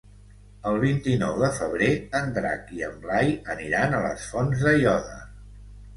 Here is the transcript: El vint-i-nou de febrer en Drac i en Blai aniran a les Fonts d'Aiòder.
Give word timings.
El 0.69 0.77
vint-i-nou 0.83 1.35
de 1.43 1.49
febrer 1.57 1.89
en 2.21 2.33
Drac 2.37 2.73
i 2.79 2.83
en 2.89 2.97
Blai 3.05 3.37
aniran 3.57 3.97
a 3.99 4.03
les 4.09 4.29
Fonts 4.33 4.65
d'Aiòder. 4.67 5.23